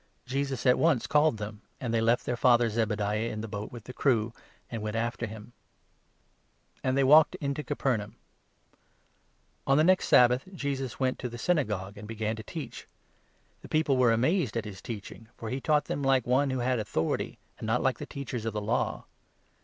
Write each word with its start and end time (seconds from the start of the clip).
Jesus 0.25 0.65
at 0.65 0.79
once 0.79 1.05
called 1.05 1.37
them, 1.37 1.61
and 1.79 1.93
they 1.93 2.01
left 2.01 2.25
their 2.25 2.35
father 2.35 2.71
Zebediah 2.71 3.19
20 3.19 3.29
in 3.29 3.41
the 3.41 3.47
boat 3.47 3.71
with 3.71 3.83
the 3.83 3.93
crew, 3.93 4.33
and 4.71 4.81
went 4.81 4.95
after 4.95 5.27
him. 5.27 5.53
Cure 6.81 6.91
or 6.93 6.95
they 6.95 7.03
walked 7.03 7.35
into 7.35 7.61
Capernaum. 7.63 8.15
On 9.67 9.77
21 9.77 9.77
a 9.77 9.77
possessed 9.77 9.77
the 9.77 9.83
next 9.83 10.07
Sabbath 10.07 10.55
Jesus 10.55 10.99
went 10.99 11.19
into 11.19 11.29
the 11.29 11.37
Synagogue 11.37 11.97
Man. 11.97 12.05
an(j 12.05 12.07
began 12.07 12.35
to 12.35 12.41
teach. 12.41 12.87
The 13.61 13.69
people 13.69 13.95
were 13.95 14.11
amazed 14.11 14.53
22 14.53 14.57
at 14.67 14.71
his 14.73 14.81
teaching, 14.81 15.27
for 15.37 15.51
he 15.51 15.61
taught 15.61 15.85
them 15.85 16.01
like 16.01 16.25
one 16.25 16.49
who 16.49 16.61
had 16.61 16.79
authority, 16.79 17.37
and 17.59 17.67
not 17.67 17.83
like 17.83 17.99
the 17.99 18.07
Teachers 18.07 18.45
of 18.45 18.53
the 18.53 18.59
Law. 18.59 19.05